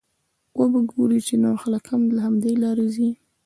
وبه 0.59 0.79
ګورې 0.91 1.19
چې 1.27 1.33
نور 1.43 1.55
خلک 1.63 1.83
هم 1.91 2.01
له 2.15 2.19
همدې 2.25 2.51
لارې 2.63 2.87
ځي. 2.95 3.09